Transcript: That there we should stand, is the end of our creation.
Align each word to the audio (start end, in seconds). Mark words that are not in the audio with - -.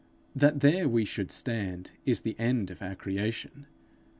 That 0.35 0.61
there 0.61 0.89
we 0.89 1.05
should 1.05 1.29
stand, 1.29 1.91
is 2.07 2.21
the 2.23 2.35
end 2.39 2.71
of 2.71 2.81
our 2.81 2.95
creation. 2.95 3.67